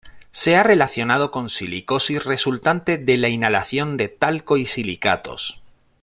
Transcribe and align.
Se 0.31 0.55
ha 0.55 0.63
relacionado 0.63 1.29
con 1.29 1.51
silicosis 1.51 2.23
resultante 2.25 2.97
de 2.97 3.17
la 3.17 3.29
inhalación 3.29 3.97
de 3.97 4.07
talco 4.07 4.57
y 4.57 4.65
silicatos. 4.65 5.61